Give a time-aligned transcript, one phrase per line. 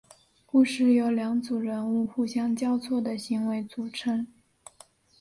[0.47, 4.25] 故事由两组人物互相交错的行为组成。